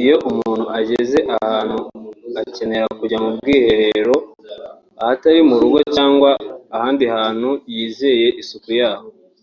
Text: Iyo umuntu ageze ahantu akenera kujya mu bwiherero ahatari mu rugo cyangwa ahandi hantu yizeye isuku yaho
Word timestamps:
Iyo 0.00 0.14
umuntu 0.30 0.64
ageze 0.78 1.18
ahantu 1.34 1.78
akenera 2.40 2.86
kujya 3.00 3.18
mu 3.24 3.30
bwiherero 3.38 4.16
ahatari 5.00 5.40
mu 5.48 5.56
rugo 5.62 5.78
cyangwa 5.94 6.30
ahandi 6.76 7.04
hantu 7.14 7.50
yizeye 7.74 8.28
isuku 8.42 8.70
yaho 8.80 9.06